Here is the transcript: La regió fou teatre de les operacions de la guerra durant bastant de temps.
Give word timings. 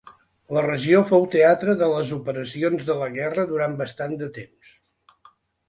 La 0.57 0.61
regió 0.67 1.01
fou 1.09 1.27
teatre 1.35 1.75
de 1.83 1.91
les 1.91 2.15
operacions 2.17 2.89
de 2.89 2.97
la 3.03 3.11
guerra 3.21 3.47
durant 3.55 3.79
bastant 3.85 4.19
de 4.25 4.33
temps. 4.41 4.77